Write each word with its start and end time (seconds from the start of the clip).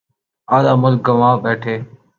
آدھا 0.47 0.73
ملک 0.83 0.99
گنوا 1.07 1.31
بیٹھے۔ 1.43 1.75